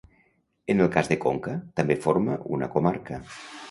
[0.73, 3.27] En el cas de Conca, també forma una comarca.